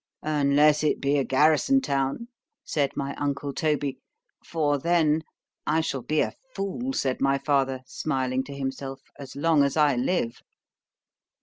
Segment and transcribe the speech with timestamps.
[0.23, 2.27] ——Unless it be a garrison town,
[2.65, 9.01] said my uncle Toby——for then—I shall be a fool, said my father, smiling to himself,
[9.19, 10.41] as long as I live.